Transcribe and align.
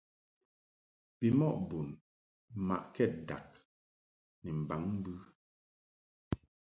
Bimɔʼ 1.19 1.57
bun 1.67 1.89
mmaʼkɛd 2.65 3.13
dag 3.27 3.47
ni 4.41 4.49
mbaŋ 4.61 4.81
mbɨ. 4.97 5.13